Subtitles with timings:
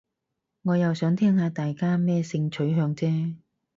[0.63, 3.35] 我又想聽下大家咩性取向啫